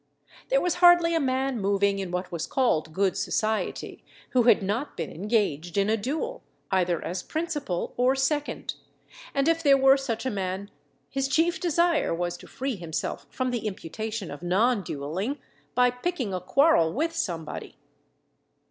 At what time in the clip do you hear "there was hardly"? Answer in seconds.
0.49-1.13